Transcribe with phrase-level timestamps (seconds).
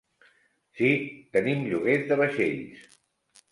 [0.79, 0.89] Sí,
[1.37, 2.83] tenim lloguers de vaixells.